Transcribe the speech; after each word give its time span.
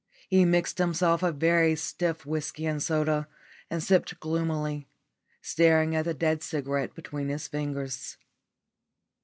He 0.29 0.45
mixed 0.45 0.79
himself 0.79 1.21
a 1.21 1.31
very 1.31 1.75
stiff 1.75 2.25
whisky 2.25 2.65
and 2.65 2.81
soda, 2.81 3.27
and 3.69 3.83
sipped 3.83 4.19
gloomily, 4.19 4.87
staring 5.43 5.95
at 5.95 6.05
the 6.05 6.15
dead 6.15 6.41
cigarette 6.41 6.95
between 6.95 7.29
his 7.29 7.47
fingers. 7.47 8.17